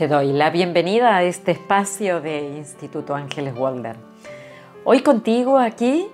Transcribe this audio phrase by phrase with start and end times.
[0.00, 3.96] Te doy la bienvenida a este espacio de Instituto Ángeles Walder.
[4.84, 6.06] Hoy contigo aquí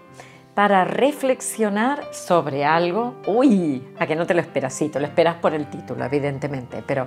[0.57, 3.15] para reflexionar sobre algo.
[3.29, 6.83] Uy, a que no te lo esperas, sí, te lo esperas por el título, evidentemente,
[6.85, 7.07] pero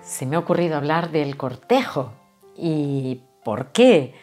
[0.00, 2.14] se me ha ocurrido hablar del cortejo.
[2.56, 4.14] ¿Y por qué?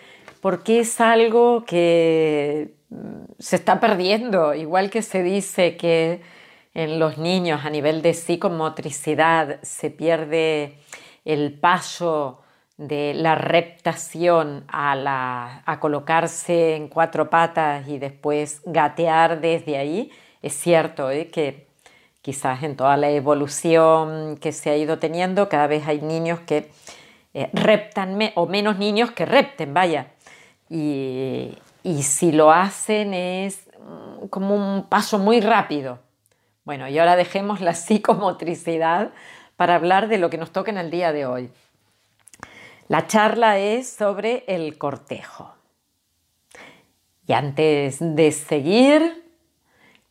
[0.42, 6.22] Porque es algo que mm, se está perdiendo, igual que se dice que
[6.74, 10.80] en los niños a nivel de psicomotricidad se pierde
[11.26, 12.42] el paso
[12.78, 21.12] de la reptación a, colocarse en cuatro patas y después gatear desde ahí, es cierto
[21.12, 21.28] ¿eh?
[21.28, 21.68] que
[22.22, 26.72] quizás en toda la evolución que se ha ido teniendo, cada vez hay niños que
[27.34, 30.08] eh, reptan, o menos niños que repten, vaya.
[30.70, 36.00] Y, y si lo hacen es mm, como un paso muy rápido.
[36.64, 39.12] Bueno, y ahora dejemos la psicomotricidad
[39.56, 41.50] para hablar de lo que nos toca en el día de hoy.
[42.88, 45.54] La charla es sobre el cortejo.
[47.26, 49.24] Y antes de seguir,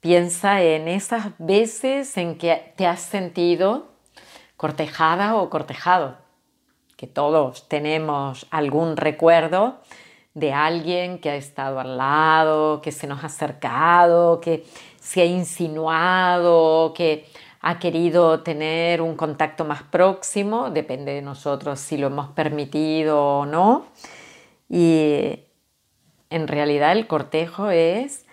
[0.01, 3.93] piensa en esas veces en que te has sentido
[4.57, 6.17] cortejada o cortejado,
[6.97, 9.81] que todos tenemos algún recuerdo
[10.35, 14.65] de alguien que ha estado al lado, que se nos ha acercado, que
[14.99, 17.27] se ha insinuado, que
[17.65, 23.47] ha querido tener un contacto más próximo, depende de nosotros si lo hemos permitido o
[23.47, 23.87] no.
[24.69, 25.45] Y
[26.29, 28.27] en realidad el cortejo es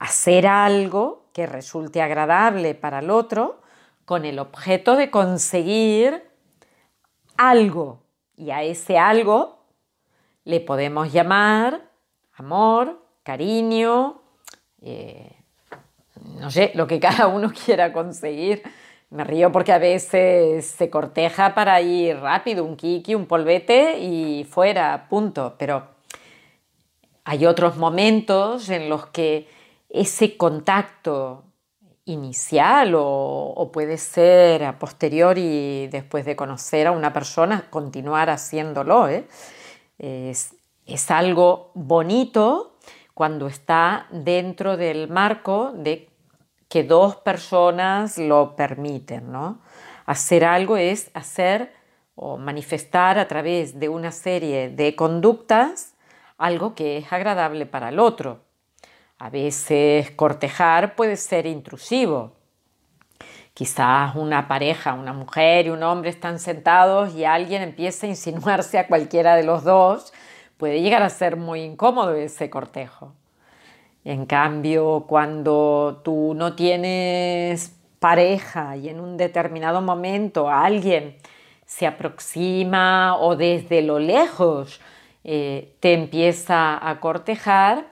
[0.00, 3.60] hacer algo que resulte agradable para el otro
[4.04, 6.24] con el objeto de conseguir
[7.36, 8.02] algo.
[8.36, 9.64] Y a ese algo
[10.42, 11.88] le podemos llamar
[12.34, 14.22] amor, cariño,
[14.82, 15.35] eh,
[16.46, 18.62] no sé, lo que cada uno quiera conseguir.
[19.10, 24.44] Me río porque a veces se corteja para ir rápido, un kiki, un polvete y
[24.44, 25.56] fuera, punto.
[25.58, 25.88] Pero
[27.24, 29.48] hay otros momentos en los que
[29.88, 31.42] ese contacto
[32.04, 39.08] inicial o, puede ser a posteriori después de conocer a una persona, continuar haciéndolo.
[39.08, 39.26] ¿eh?
[39.98, 40.54] Es,
[40.84, 42.76] es algo bonito
[43.14, 46.08] cuando está dentro del marco de
[46.68, 49.60] que dos personas lo permiten, ¿no?
[50.04, 51.72] Hacer algo es hacer
[52.14, 55.94] o manifestar a través de una serie de conductas
[56.38, 58.40] algo que es agradable para el otro.
[59.18, 62.32] A veces cortejar puede ser intrusivo.
[63.54, 68.78] Quizás una pareja, una mujer y un hombre están sentados y alguien empieza a insinuarse
[68.78, 70.12] a cualquiera de los dos.
[70.58, 73.14] Puede llegar a ser muy incómodo ese cortejo.
[74.06, 81.16] En cambio, cuando tú no tienes pareja y en un determinado momento alguien
[81.64, 84.80] se aproxima o desde lo lejos
[85.24, 87.86] eh, te empieza a cortejar,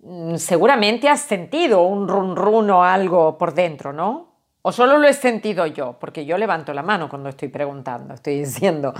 [0.00, 4.26] mm, seguramente has sentido un run run o algo por dentro, ¿no?
[4.62, 8.40] O solo lo he sentido yo, porque yo levanto la mano cuando estoy preguntando, estoy
[8.40, 8.92] diciendo,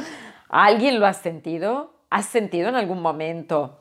[0.49, 1.95] ¿alguien lo ha sentido?
[2.11, 3.81] ¿Has sentido en algún momento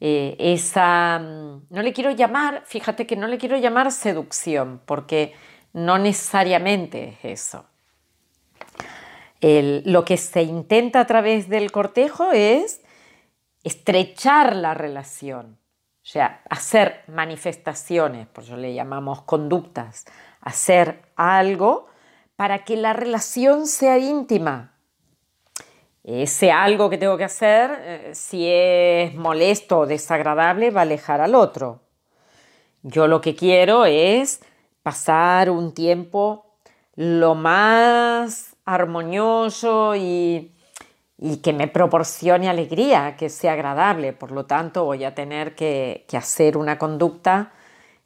[0.00, 5.34] eh, esa, mm, no le quiero llamar, fíjate que no le quiero llamar seducción, porque
[5.72, 7.64] no necesariamente es eso.
[9.40, 12.80] lo que se intenta a través del cortejo es
[13.62, 15.58] estrechar la relación,
[16.02, 20.06] o sea, hacer manifestaciones, por eso le llamamos conductas,
[20.40, 21.86] hacer algo
[22.34, 24.77] para que la relación sea íntima,
[26.08, 31.20] ese algo que tengo que hacer, eh, si es molesto o desagradable, va a alejar
[31.20, 31.82] al otro.
[32.82, 34.40] Yo lo que quiero es
[34.82, 36.46] pasar un tiempo
[36.96, 40.54] lo más armonioso y,
[41.42, 44.12] que me proporcione alegría, que sea agradable.
[44.12, 47.52] Por lo tanto, voy a tener que hacer una conducta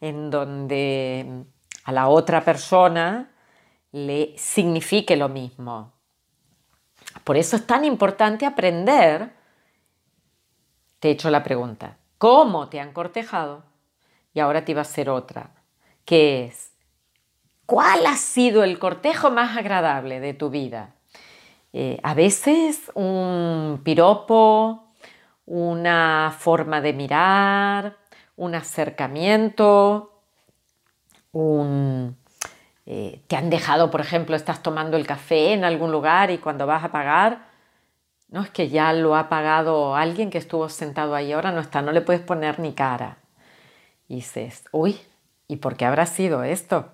[0.01, 1.45] en donde
[1.85, 3.31] a la otra persona
[3.91, 5.93] le signifique lo mismo.
[7.23, 9.31] Por eso es tan importante aprender.
[10.99, 13.63] Te he hecho la pregunta, ¿cómo te han cortejado?
[14.33, 15.51] Y ahora te iba a hacer otra,
[16.05, 16.71] que es,
[17.65, 20.95] ¿cuál ha sido el cortejo más agradable de tu vida?
[21.73, 24.83] Eh, a veces un piropo,
[25.45, 27.97] una forma de mirar,
[28.35, 30.21] un acercamiento,
[31.31, 32.15] un,
[32.85, 36.67] eh, te han dejado, por ejemplo, estás tomando el café en algún lugar y cuando
[36.67, 37.45] vas a pagar,
[38.27, 41.81] no es que ya lo ha pagado alguien que estuvo sentado ahí, ahora no está,
[41.81, 43.19] no le puedes poner ni cara.
[44.07, 44.99] Y dices, uy,
[45.47, 46.89] ¿y por qué habrá sido esto?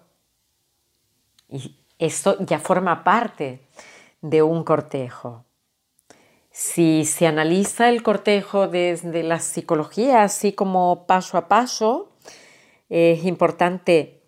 [1.48, 3.62] Y eso ya forma parte
[4.22, 5.46] de un cortejo.
[6.52, 12.12] Si se analiza el cortejo desde la psicología, así como paso a paso,
[12.90, 14.19] es importante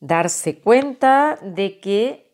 [0.00, 2.30] darse cuenta de que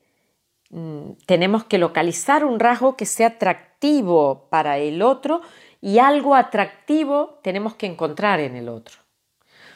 [0.70, 5.42] mm, tenemos que localizar un rasgo que sea atractivo para el otro
[5.80, 8.96] y algo atractivo tenemos que encontrar en el otro.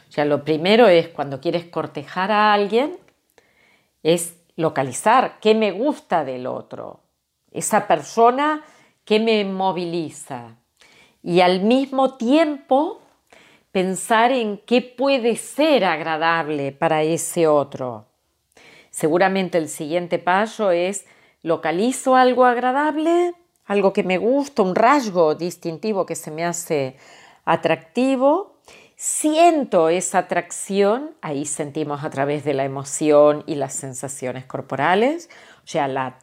[0.08, 2.96] O sea, lo primero es cuando quieres cortejar a alguien,
[4.02, 7.00] es localizar qué me gusta del otro,
[7.50, 8.64] esa persona
[9.04, 10.56] que me moviliza.
[11.22, 13.00] Y al mismo tiempo
[13.76, 18.06] pensar en qué puede ser agradable para ese otro.
[18.88, 21.04] Seguramente el siguiente paso es
[21.42, 23.34] localizo algo agradable,
[23.66, 26.96] algo que me gusta, un rasgo distintivo que se me hace
[27.44, 28.62] atractivo,
[28.96, 35.28] siento esa atracción, ahí sentimos a través de la emoción y las sensaciones corporales,
[35.64, 36.18] o sea, la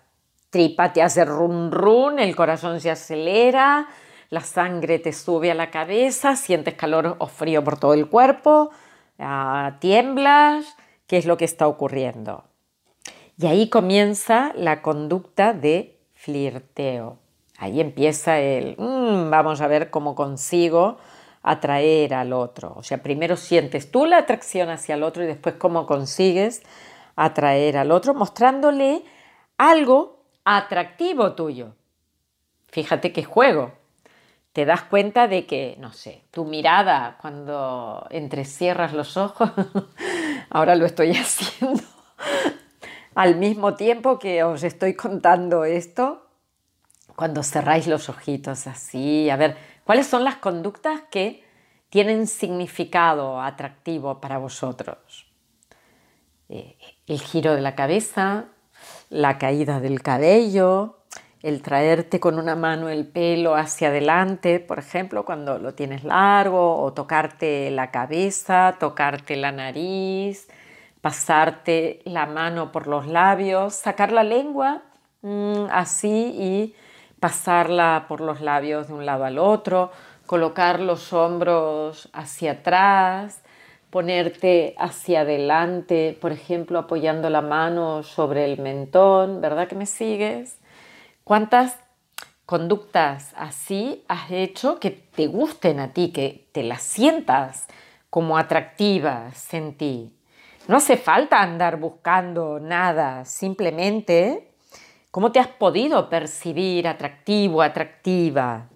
[0.49, 3.89] tripa te hace run run, el corazón se acelera,
[4.33, 8.71] la sangre te sube a la cabeza, sientes calor o frío por todo el cuerpo,
[9.19, 10.75] ah, tiemblas,
[11.05, 12.43] ¿qué es lo que está ocurriendo?
[13.37, 17.19] Y ahí comienza la conducta de flirteo.
[17.59, 20.97] Ahí empieza el, mm, vamos a ver cómo consigo
[21.43, 22.73] atraer al otro.
[22.75, 26.63] O sea, primero sientes tú la atracción hacia el otro y después cómo consigues
[27.15, 29.03] atraer al otro mostrándole
[29.59, 31.75] algo atractivo tuyo.
[32.69, 33.82] Fíjate qué juego
[34.53, 39.51] te das cuenta de que, no sé, tu mirada cuando entrecierras los ojos,
[40.49, 41.83] ahora lo estoy haciendo,
[43.15, 46.27] al mismo tiempo que os estoy contando esto,
[47.15, 51.43] cuando cerráis los ojitos así, a ver, ¿cuáles son las conductas que
[51.89, 55.27] tienen significado atractivo para vosotros?
[56.49, 56.77] Eh,
[57.07, 58.45] el giro de la cabeza,
[59.09, 61.02] la caída del cabello,
[61.43, 66.81] el traerte con una mano el pelo hacia adelante, por ejemplo, cuando lo tienes largo,
[66.81, 70.47] o tocarte la cabeza, tocarte la nariz,
[71.01, 74.83] pasarte la mano por los labios, sacar la lengua
[75.21, 76.75] mm, así y
[77.19, 79.91] pasarla por los labios de un lado al otro,
[80.25, 83.43] colocar los hombros hacia atrás,
[83.89, 90.62] ponerte hacia adelante, por ejemplo, apoyando la mano sobre el mentón, ¿verdad que me sigues?
[91.23, 91.79] ¿Cuántas
[92.45, 97.67] conductas así has hecho que te gusten a ti, que te las sientas
[98.09, 100.11] como atractivas en ti?
[100.67, 104.51] No hace falta andar buscando nada, simplemente
[105.11, 108.67] cómo te has podido percibir atractivo, atractiva.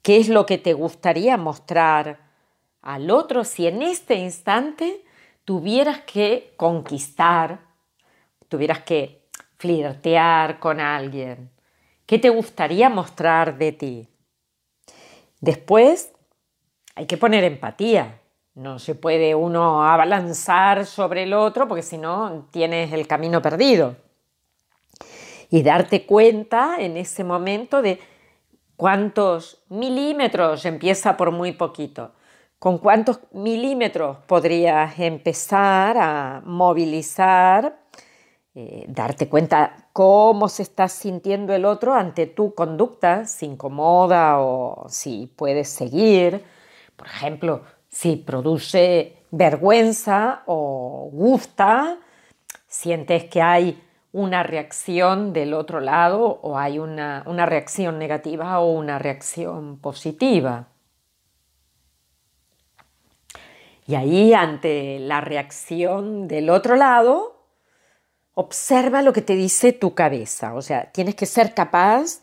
[0.00, 2.20] ¿Qué es lo que te gustaría mostrar
[2.82, 5.04] al otro si en este instante
[5.44, 7.62] tuvieras que conquistar,
[8.48, 9.17] tuvieras que
[9.58, 11.50] flirtear con alguien?
[12.06, 14.08] ¿Qué te gustaría mostrar de ti?
[15.40, 16.12] Después
[16.94, 18.20] hay que poner empatía.
[18.54, 23.96] No se puede uno abalanzar sobre el otro porque si no tienes el camino perdido.
[25.50, 28.00] Y darte cuenta en ese momento de
[28.76, 32.12] cuántos milímetros empieza por muy poquito.
[32.58, 37.87] ¿Con cuántos milímetros podrías empezar a movilizar
[38.54, 44.86] eh, darte cuenta cómo se está sintiendo el otro ante tu conducta, si incomoda o
[44.88, 46.44] si puedes seguir.
[46.96, 51.98] Por ejemplo, si produce vergüenza o gusta,
[52.66, 58.72] sientes que hay una reacción del otro lado o hay una, una reacción negativa o
[58.72, 60.68] una reacción positiva.
[63.86, 67.37] Y ahí ante la reacción del otro lado,
[68.38, 72.20] observa lo que te dice tu cabeza, o sea, tienes que ser capaz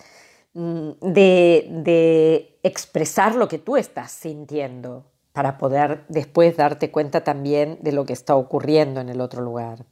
[0.54, 7.92] mm, de, expresar lo que tú estás sintiendo para poder después darte cuenta también de
[7.92, 9.86] lo que está ocurriendo en el otro lugar.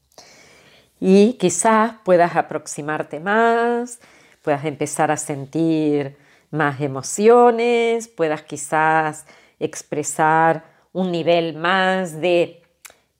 [0.97, 3.99] Y quizás puedas aproximarte más,
[4.41, 6.15] puedas empezar a sentir
[6.51, 9.25] más emociones, puedas quizás
[9.59, 10.63] expresar
[10.93, 12.62] un nivel más de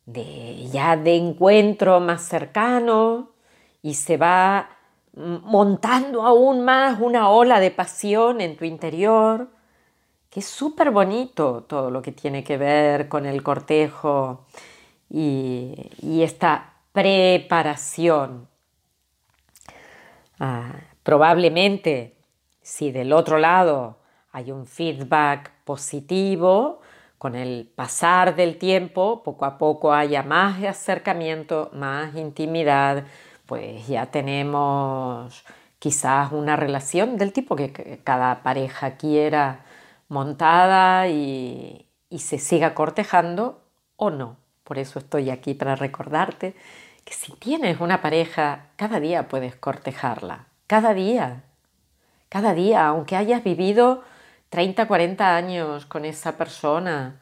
[0.06, 3.30] de ya de encuentro más cercano
[3.82, 4.70] y se va
[5.16, 9.50] montando aún más una ola de pasión en tu interior,
[10.30, 14.46] que es súper bonito todo lo que tiene que ver con el cortejo
[15.10, 18.48] y, esta preparación.
[20.40, 22.18] Ah, probablemente
[22.62, 23.98] si del otro lado
[24.32, 26.82] hay un feedback positivo,
[27.24, 33.06] con el pasar del tiempo, poco a poco haya más acercamiento, más intimidad,
[33.46, 35.46] pues ya tenemos
[35.80, 39.64] quizás una relación del tipo que cada pareja quiera
[40.10, 41.88] montada y,
[42.18, 43.62] se siga cortejando
[43.96, 44.36] o no.
[44.66, 46.54] Por eso estoy aquí para recordarte
[47.06, 51.44] que si tienes una pareja, cada día puedes cortejarla, cada día,
[52.28, 54.04] cada día, aunque hayas vivido
[54.54, 57.20] 30, 40 años con esa persona,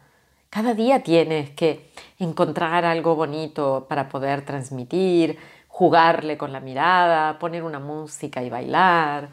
[0.50, 5.38] cada día tienes que encontrar algo bonito para poder transmitir,
[5.70, 9.30] jugarle con la mirada, poner una música y bailar.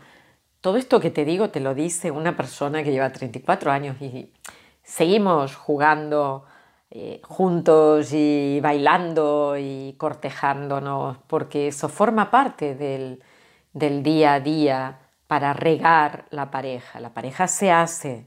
[0.60, 4.32] Todo esto que te digo te lo dice una persona que lleva 34 años y
[4.84, 6.44] seguimos jugando
[6.92, 13.24] eh, juntos y bailando y cortejándonos, porque eso forma parte del,
[13.72, 16.98] del día a día para regar la pareja.
[16.98, 18.26] La pareja se hace,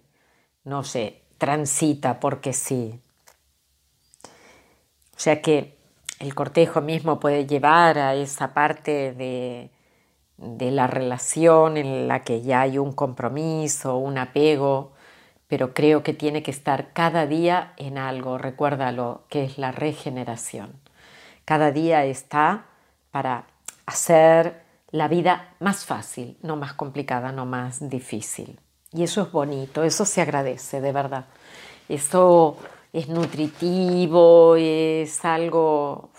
[0.64, 3.02] no se transita porque sí.
[4.24, 5.78] O sea que
[6.20, 9.72] el cortejo mismo puede llevar a esa parte de,
[10.38, 14.94] de la relación en la que ya hay un compromiso, un apego,
[15.48, 20.80] pero creo que tiene que estar cada día en algo, recuérdalo, que es la regeneración.
[21.46, 22.66] Cada día está
[23.10, 23.48] para
[23.86, 24.61] hacer
[24.92, 28.60] la vida más fácil, no más complicada, no más difícil.
[28.92, 31.26] Y eso es bonito, eso se agradece, de verdad.
[31.88, 32.58] Eso
[32.92, 36.12] es nutritivo, es algo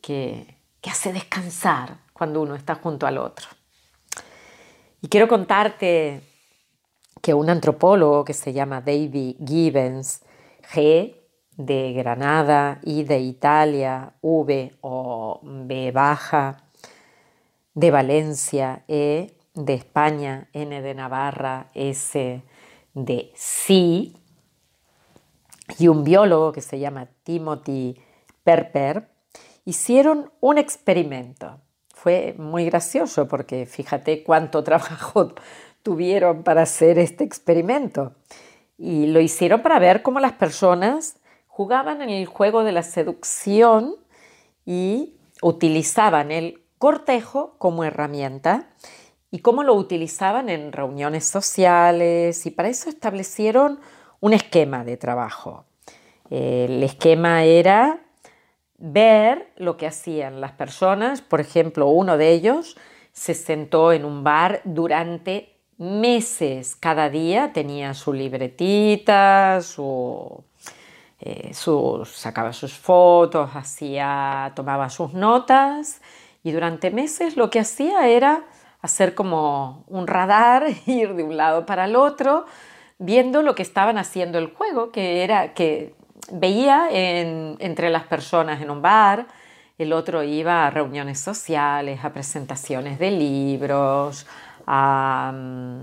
[0.00, 3.48] que, que hace descansar cuando uno está junto al otro.
[5.02, 6.22] Y quiero contarte
[7.20, 10.22] que un antropólogo que se llama David Gibbons,
[10.72, 11.16] G
[11.56, 16.64] de Granada, I de Italia, V o B baja,
[17.74, 22.42] de Valencia, E de España, N de Navarra, S
[22.94, 24.16] de Sí,
[25.78, 27.96] y un biólogo que se llama Timothy
[28.42, 29.08] Perper,
[29.64, 31.60] hicieron un experimento.
[31.94, 35.34] Fue muy gracioso porque fíjate cuánto trabajo
[35.82, 38.14] tuvieron para hacer este experimento.
[38.78, 43.96] Y lo hicieron para ver cómo las personas jugaban en el juego de la seducción
[44.64, 48.70] y utilizaban el cortejo como herramienta
[49.30, 53.78] y cómo lo utilizaban en reuniones sociales y para eso establecieron
[54.20, 55.66] un esquema de trabajo.
[56.30, 58.00] El esquema era
[58.78, 62.78] ver lo que hacían las personas, por ejemplo, uno de ellos
[63.12, 70.44] se sentó en un bar durante meses cada día tenía su libretita, su,
[71.20, 76.00] eh, sacaba sus fotos, hacía, tomaba sus notas
[76.42, 78.44] y durante meses lo que hacía era
[78.82, 82.46] hacer como un radar, ir de un lado para el otro,
[82.98, 85.94] viendo lo que estaban haciendo el juego, que era que
[86.32, 89.26] veía entre las personas en un bar,
[89.78, 94.26] el otro iba a reuniones sociales, a presentaciones de libros,
[94.66, 95.82] a mm,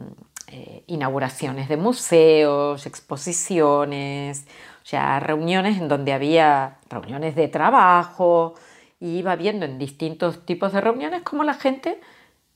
[0.49, 4.45] eh, inauguraciones de museos, exposiciones,
[4.83, 8.53] o sea, reuniones en donde había reuniones de trabajo,
[8.99, 11.99] y iba viendo en distintos tipos de reuniones cómo la gente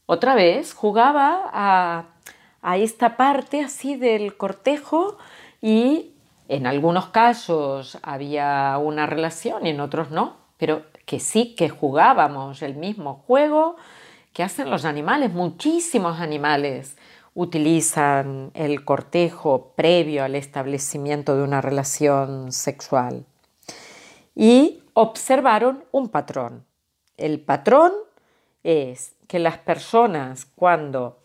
[0.05, 2.05] otra vez jugaba a,
[2.61, 5.17] a esta parte así del cortejo
[5.61, 6.11] y
[6.47, 12.61] en algunos casos había una relación y en otros no, pero que sí que jugábamos
[12.61, 13.77] el mismo juego
[14.33, 15.33] que hacen los animales.
[15.33, 16.97] Muchísimos animales
[17.33, 23.25] utilizan el cortejo previo al establecimiento de una relación sexual.
[24.35, 26.65] Y observaron un patrón.
[27.17, 27.91] El patrón
[28.63, 31.19] es que las personas cuando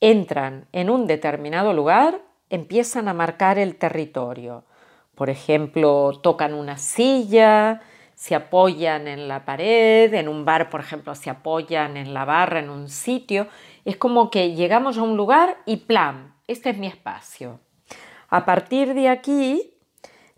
[0.00, 4.64] entran en un determinado lugar empiezan a marcar el territorio.
[5.14, 7.82] Por ejemplo, tocan una silla,
[8.14, 12.60] se apoyan en la pared, en un bar, por ejemplo, se apoyan en la barra,
[12.60, 13.48] en un sitio.
[13.84, 17.60] Es como que llegamos a un lugar y plan, este es mi espacio.
[18.28, 19.74] A partir de aquí,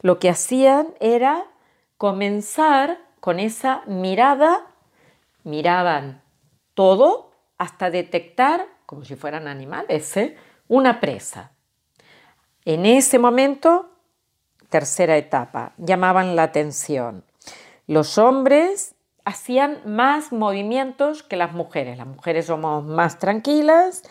[0.03, 1.45] lo que hacían era
[2.01, 4.67] comenzar con esa mirada,
[5.45, 6.23] miraban
[6.73, 10.35] todo hasta detectar, como si fueran animales, ¿eh?
[10.67, 11.53] una presa.
[12.65, 13.91] En ese momento,
[14.71, 17.25] tercera etapa, llamaban la atención
[17.91, 21.99] los hombres hacían más movimientos que las mujeres.
[21.99, 24.05] Las mujeres somos más tranquilas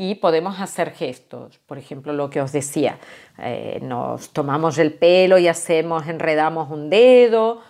[0.00, 1.58] y podemos hacer gestos.
[1.66, 2.98] Por ejemplo, lo que os decía,
[3.36, 7.60] eh, nos tomamos el pelo y hacemos, enredamos un dedo,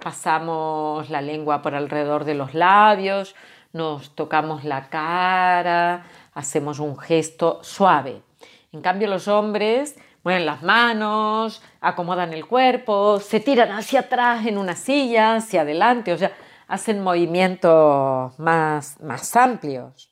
[0.00, 3.34] pasamos la lengua por alrededor de los labios,
[3.72, 8.22] nos tocamos la cara, hacemos un gesto suave.
[8.70, 14.58] En cambio, los hombres mueven las manos, acomodan el cuerpo, se tiran hacia atrás en
[14.58, 16.30] una silla, hacia adelante, o sea,
[16.68, 20.09] hacen movimientos más, más amplios.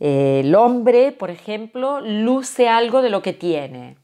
[0.00, 3.98] El hombre, por ejemplo, luce algo de lo que tiene.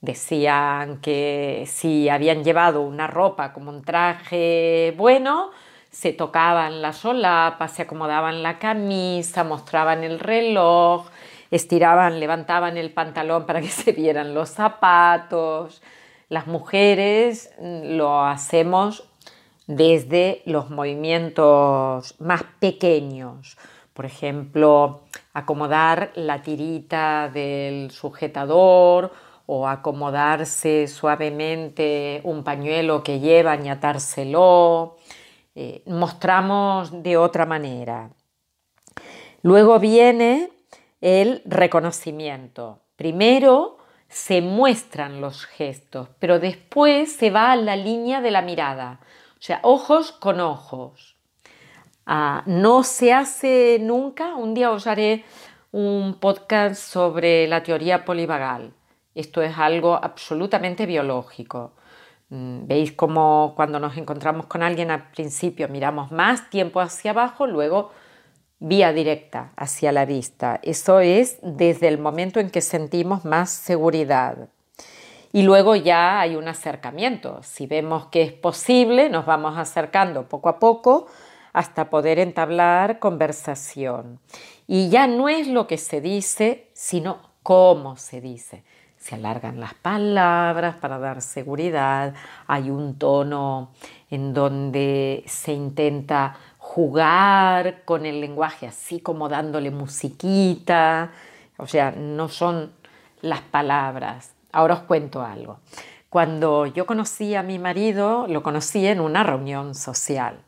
[0.00, 5.50] Decían que si habían llevado una ropa como un traje bueno,
[5.90, 11.06] se tocaban las solapas, se acomodaban la camisa, mostraban el reloj,
[11.52, 15.82] estiraban, levantaban el pantalón para que se vieran los zapatos.
[16.28, 19.08] Las mujeres mm, lo hacemos
[19.68, 23.56] desde los movimientos más pequeños.
[23.94, 25.02] Por ejemplo,
[25.38, 29.12] acomodar la tirita del sujetador
[29.46, 34.96] o acomodarse suavemente un pañuelo que lleva y atárselo.
[35.54, 38.10] Eh, mostramos de otra manera.
[39.42, 40.50] Luego viene
[41.00, 42.80] el reconocimiento.
[42.96, 43.78] Primero
[44.08, 49.00] se muestran los gestos, pero después se va a la línea de la mirada,
[49.32, 51.17] o sea, ojos con ojos.
[52.10, 55.26] Ah, no se hace nunca, un día os haré
[55.72, 58.72] un podcast sobre la teoría polivagal.
[59.14, 61.72] Esto es algo absolutamente biológico.
[62.30, 67.46] Mm, Veis cómo cuando nos encontramos con alguien al principio miramos más tiempo hacia abajo,
[67.46, 67.90] luego
[68.58, 70.60] vía directa hacia la vista.
[70.62, 74.48] Eso es desde el momento en que sentimos más seguridad.
[75.30, 77.42] Y luego ya hay un acercamiento.
[77.42, 81.06] Si vemos que es posible, nos vamos acercando poco a poco
[81.58, 84.20] hasta poder entablar conversación.
[84.68, 88.62] Y ya no es lo que se dice, sino cómo se dice.
[88.96, 92.14] Se alargan las palabras para dar seguridad,
[92.46, 93.72] hay un tono
[94.08, 101.10] en donde se intenta jugar con el lenguaje, así como dándole musiquita,
[101.56, 102.70] o sea, no son
[103.20, 104.32] las palabras.
[104.52, 105.58] Ahora os cuento algo.
[106.08, 110.44] Cuando yo conocí a mi marido, lo conocí en una reunión social.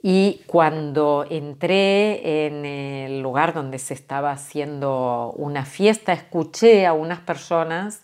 [0.00, 7.18] Y cuando entré en el lugar donde se estaba haciendo una fiesta, escuché a unas
[7.20, 8.02] personas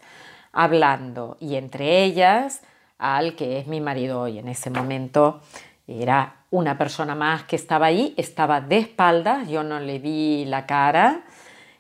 [0.53, 2.63] hablando y entre ellas
[2.99, 4.39] al que es mi marido hoy.
[4.39, 5.41] En ese momento
[5.87, 10.67] era una persona más que estaba ahí, estaba de espaldas, yo no le vi la
[10.67, 11.25] cara,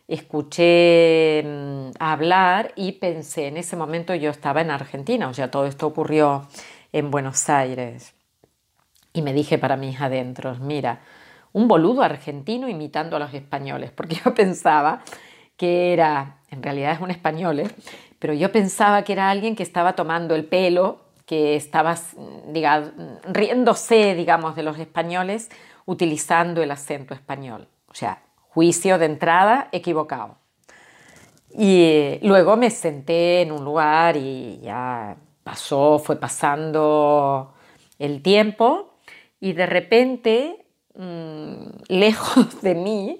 [0.06, 5.66] escuché mm, hablar y pensé, en ese momento yo estaba en Argentina, o sea, todo
[5.66, 6.46] esto ocurrió
[6.92, 8.13] en Buenos Aires.
[9.14, 11.00] Y me dije para mis adentros, mira,
[11.52, 15.02] un boludo argentino imitando a los españoles, porque yo pensaba
[15.56, 17.70] que era, en realidad es un español, ¿eh?
[18.18, 21.96] pero yo pensaba que era alguien que estaba tomando el pelo que estaba
[22.48, 22.92] digamos,
[23.28, 25.48] riéndose, digamos, de los españoles
[25.86, 27.68] utilizando el acento español.
[27.88, 30.36] O sea, juicio de entrada equivocado.
[31.50, 37.54] Y eh, luego me senté en un lugar y ya pasó, fue pasando
[37.98, 38.93] el tiempo
[39.44, 43.18] y de repente, mm, lejos de mí,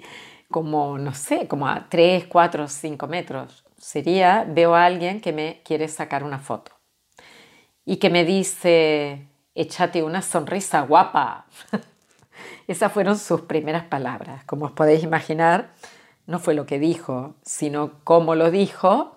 [0.51, 5.61] como, no sé, como a 3, 4, 5 metros, sería, veo a alguien que me
[5.67, 6.73] quiere sacar una foto
[7.85, 11.45] y que me dice, échate una sonrisa guapa.
[12.69, 14.45] Esas fueron sus primeras palabras.
[14.45, 15.75] Como os podéis imaginar,
[16.27, 19.15] no fue lo que dijo, sino cómo lo dijo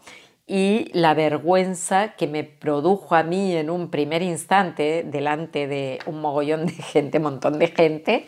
[0.47, 6.21] y la vergüenza que me produjo a mí en un primer instante delante de un
[6.21, 8.25] mogollón de gente, montón de gente,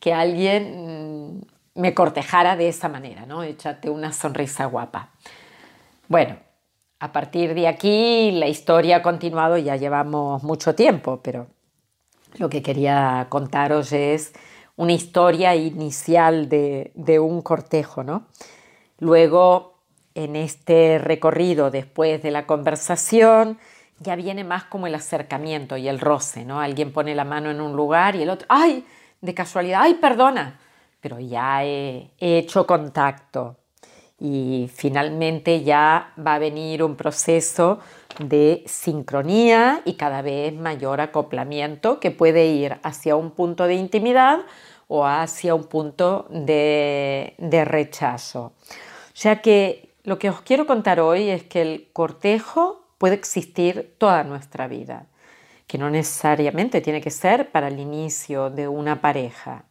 [0.00, 3.44] que alguien mm, me cortejara de esa manera, ¿no?
[3.44, 5.10] Échate una sonrisa guapa.
[6.08, 6.36] Bueno,
[6.98, 11.46] a partir de aquí la historia ha continuado, ya llevamos mucho tiempo, pero
[12.38, 14.32] lo que quería contaros es
[14.76, 18.26] una historia inicial de, un cortejo, ¿no?
[18.98, 19.69] Luego,
[20.24, 23.58] en este recorrido después de la conversación,
[23.98, 26.60] ya viene más como el acercamiento y el roce, ¿no?
[26.60, 28.84] Alguien pone la mano en un lugar y el otro, ¡ay!
[29.20, 30.58] De casualidad, ¡ay, perdona!
[31.00, 33.56] Pero ya he hecho contacto
[34.18, 37.80] y finalmente ya va a venir un proceso
[38.18, 44.40] de sincronía y cada vez mayor acoplamiento que puede ir hacia un punto de intimidad
[44.88, 48.40] o hacia un punto de, de rechazo.
[48.40, 53.94] O sea que lo que os quiero contar hoy es que el cortejo puede existir
[53.98, 55.06] toda nuestra vida,
[55.66, 59.64] que no necesariamente tiene que ser para el inicio de una pareja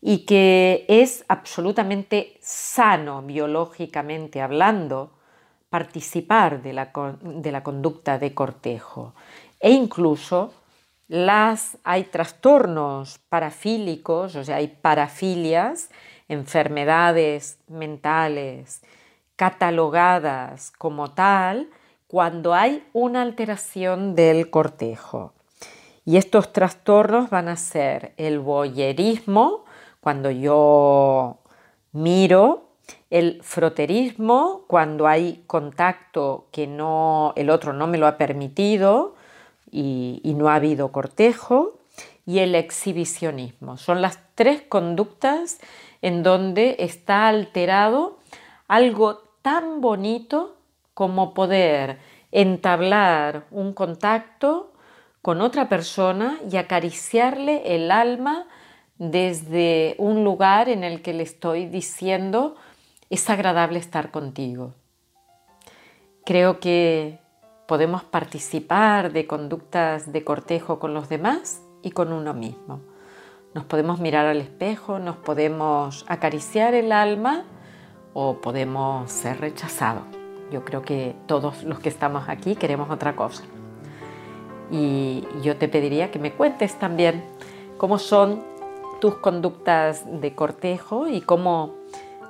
[0.00, 5.12] y que es absolutamente sano biológicamente hablando
[5.68, 6.92] participar de la,
[7.62, 9.14] conducta de cortejo.
[9.60, 10.52] E incluso
[11.06, 15.90] las, hay trastornos parafílicos, o sea, hay parafilias,
[16.28, 18.82] enfermedades mentales
[19.40, 21.70] catalogadas como tal
[22.08, 25.32] cuando hay una alteración del cortejo.
[26.04, 29.64] Y estos trastornos van a ser el voyerismo,
[30.02, 31.38] cuando yo
[31.92, 32.64] miro,
[33.08, 39.14] el froterismo, cuando hay contacto que no, el otro no me lo ha permitido
[39.70, 41.78] y no ha habido cortejo,
[42.26, 43.78] y el exhibicionismo.
[43.78, 45.60] Son las tres conductas
[46.02, 48.18] en donde está alterado
[48.68, 50.56] algo tan bonito
[50.94, 51.98] como poder
[52.32, 54.72] entablar un contacto
[55.22, 58.46] con otra persona y acariciarle el alma
[58.98, 62.56] desde un lugar en el que le estoy diciendo
[63.08, 64.74] es agradable estar contigo.
[66.24, 67.18] Creo que
[67.66, 72.80] podemos participar de conductas de cortejo con los demás y con uno mismo.
[73.54, 77.44] Nos podemos mirar al espejo, nos podemos acariciar el alma
[78.12, 80.02] o podemos ser rechazados.
[80.50, 83.44] Yo creo que todos los que estamos aquí queremos otra cosa.
[84.70, 87.24] Y yo te pediría que me cuentes también
[87.76, 88.42] cómo son
[89.00, 91.74] tus conductas de cortejo y cómo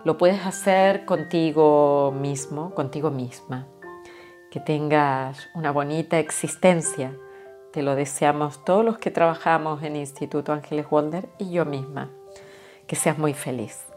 [0.05, 3.67] lo puedes hacer contigo mismo, contigo misma.
[4.51, 7.17] Que tengas una bonita existencia.
[7.73, 12.11] Te lo deseamos todos los que trabajamos en Instituto Ángeles Wonder y yo misma.
[12.87, 13.90] Que seas muy feliz.